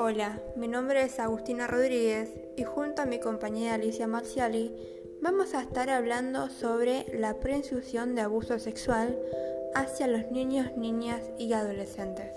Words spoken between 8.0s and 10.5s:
de abuso sexual hacia los